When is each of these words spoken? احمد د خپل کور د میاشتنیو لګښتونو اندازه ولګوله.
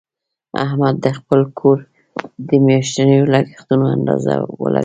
احمد 0.65 0.95
د 1.03 1.05
خپل 1.19 1.41
کور 1.59 1.77
د 2.47 2.49
میاشتنیو 2.67 3.29
لګښتونو 3.33 3.85
اندازه 3.95 4.31
ولګوله. 4.61 4.79